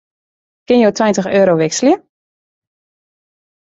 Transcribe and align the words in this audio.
Kinne 0.67 0.83
jo 0.85 0.91
tweintich 0.95 1.29
euro 1.41 1.53
wikselje? 1.61 1.95